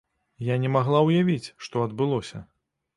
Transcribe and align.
Я 0.47 0.55
не 0.63 0.71
магла 0.77 1.03
ўявіць, 1.09 1.53
што 1.67 1.87
адбылося. 1.87 2.47